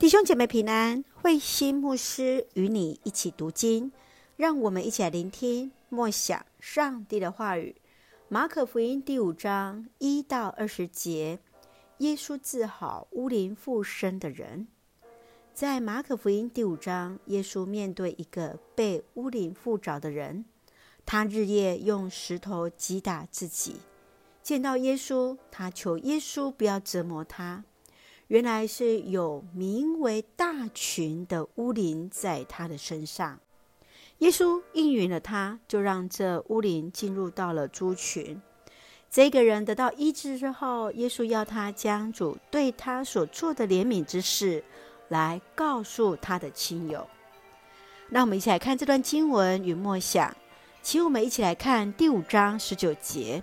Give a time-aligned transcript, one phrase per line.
[0.00, 3.92] 弟兄姐妹平安，慧心牧师与你一起读经，
[4.34, 7.76] 让我们一起来聆听默想上帝的话语。
[8.26, 11.38] 马可福音第五章一到二十节，
[11.98, 14.68] 耶稣治好污灵附身的人。
[15.52, 20.46] 在马可福音第五章，耶稣面对一个被污灵附着的人，
[21.04, 23.76] 他日夜用石头击打自己。
[24.42, 27.64] 见到耶稣，他求耶稣不要折磨他。
[28.30, 33.40] 原来是有名为大群的污灵在他的身上，
[34.18, 38.40] 耶稣应允了他，就让这污灵进入到了猪群。
[39.10, 44.62] 这个人得到医治之后，耶稣要他将主对他所做的怜悯之事
[45.08, 47.04] 来告诉他的亲友。
[48.10, 50.32] 那我们一起来看这段经文与默想，
[50.82, 53.42] 请我们一起来看第五章十九节。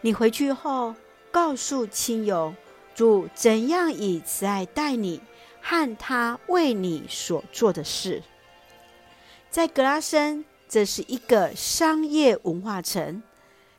[0.00, 0.94] 你回去后
[1.32, 2.54] 告诉亲友。
[2.94, 5.20] 主怎样以慈爱待你
[5.60, 8.22] 和他为你所做的事，
[9.50, 13.22] 在格拉森，这是一个商业文化城。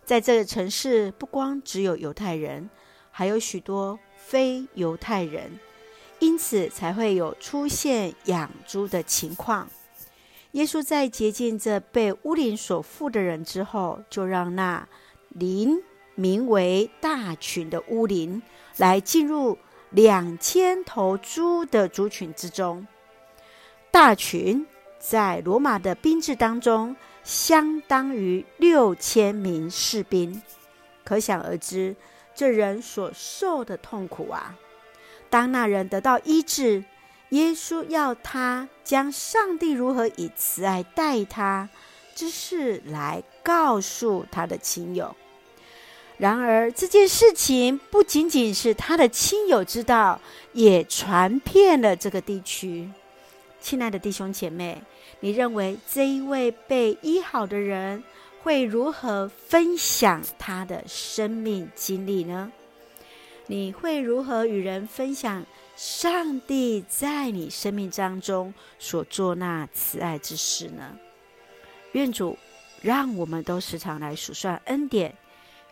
[0.06, 2.70] 在这个城市，不光只有犹太人，
[3.12, 5.60] 还有许多非犹太人，
[6.20, 9.70] 因此才会有出现养猪的情况。
[10.52, 14.88] 耶稣在接近这被污灵所附的人之后，就让那
[15.30, 15.82] 灵
[16.16, 18.42] 名为大群的污灵。
[18.78, 19.58] 来进入
[19.90, 22.88] 两千头猪的族群之中，
[23.92, 24.66] 大群
[25.00, 30.42] 在罗马的兵制当中，相当于六千名士兵，
[31.04, 31.96] 可想而知，
[32.34, 34.58] 这人所受的痛苦啊！
[35.30, 36.84] 当那人得到医治，
[37.30, 41.70] 耶稣要他将上帝如何以慈爱待他
[42.16, 45.16] 之事来告诉他的亲友。
[46.24, 50.22] 然而，这件事情不仅仅是他的亲友知道，
[50.54, 52.90] 也传遍了这个地区。
[53.60, 54.82] 亲爱的弟兄姐妹，
[55.20, 58.02] 你认为这一位被医好的人
[58.42, 62.50] 会如何分享他的生命经历呢？
[63.48, 65.46] 你会如何与人分享
[65.76, 70.98] 上帝在你生命当中所做那慈爱之事呢？
[71.92, 72.38] 愿主
[72.82, 75.14] 让我们都时常来数算恩典。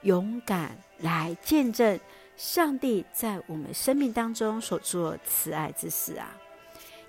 [0.04, 2.00] 勇敢来见证
[2.36, 6.36] 上帝在我们生命当中所做慈爱之事啊！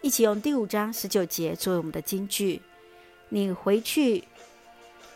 [0.02, 2.60] 一起用第五章十九节作为我们的金句。
[3.30, 4.24] 你回去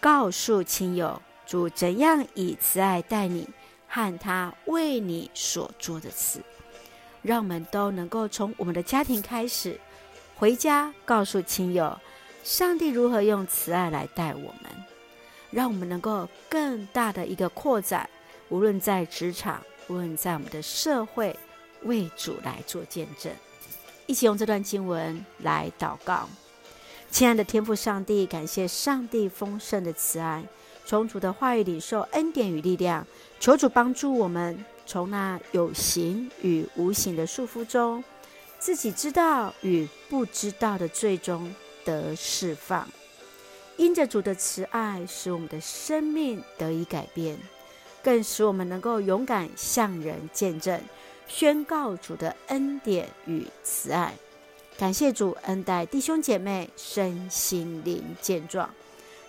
[0.01, 3.47] 告诉亲友，主怎样以慈爱待你
[3.87, 6.41] 和他为你所做的事，
[7.21, 9.79] 让我们都能够从我们的家庭开始，
[10.37, 11.99] 回家告诉亲友，
[12.43, 14.76] 上帝如何用慈爱来待我们。
[15.51, 18.09] 让我们能够更大的一个扩展，
[18.49, 21.37] 无论在职场，无论在我们的社会，
[21.83, 23.33] 为主来做见证。
[24.07, 26.29] 一起用这段经文来祷告。
[27.11, 30.45] 亲爱的天父上帝，感谢上帝丰盛的慈爱，
[30.85, 33.07] 从主的话语里受恩典与力量，
[33.41, 38.03] 求主帮助我们从那有形与无形的束缚中，
[38.59, 42.87] 自己知道与不知道的最终得释放。
[43.77, 47.39] 因着主的慈爱，使我们的生命得以改变，
[48.03, 50.81] 更使我们能够勇敢向人见证，
[51.27, 54.15] 宣告主的恩典与慈爱。
[54.79, 58.69] 感谢主恩待弟兄姐妹身心灵健壮，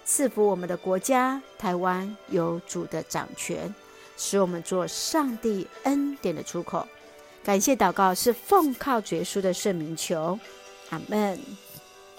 [0.05, 3.73] 赐福我们的国家台湾有主的掌权，
[4.17, 6.87] 使我们做上帝恩典的出口。
[7.43, 10.37] 感谢祷告是奉靠绝书的圣名求，
[10.89, 11.39] 阿门。